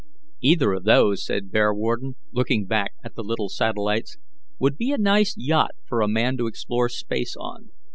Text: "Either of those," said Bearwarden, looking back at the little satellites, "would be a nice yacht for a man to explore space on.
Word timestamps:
"Either 0.41 0.71
of 0.73 0.83
those," 0.83 1.23
said 1.23 1.51
Bearwarden, 1.51 2.15
looking 2.31 2.65
back 2.65 2.93
at 3.03 3.13
the 3.13 3.23
little 3.23 3.49
satellites, 3.49 4.17
"would 4.57 4.75
be 4.75 4.91
a 4.91 4.97
nice 4.97 5.35
yacht 5.37 5.75
for 5.85 6.01
a 6.01 6.07
man 6.07 6.35
to 6.37 6.47
explore 6.47 6.89
space 6.89 7.35
on. 7.37 7.69